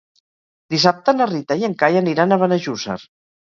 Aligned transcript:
Dissabte 0.73 1.13
na 1.17 1.27
Rita 1.31 1.59
i 1.61 1.67
en 1.69 1.75
Cai 1.85 2.01
aniran 2.01 2.35
a 2.39 2.41
Benejússer. 2.47 2.99